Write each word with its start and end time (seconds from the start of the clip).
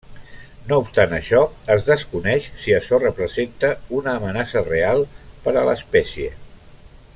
No 0.69 0.77
obstant 0.83 1.11
això, 1.17 1.41
es 1.75 1.85
desconeix 1.89 2.47
si 2.63 2.73
açò 2.79 3.01
representa 3.03 3.71
una 4.01 4.17
amenaça 4.21 4.67
real 4.71 5.07
per 5.45 5.55
a 5.63 5.69
l'espècie. 5.71 6.35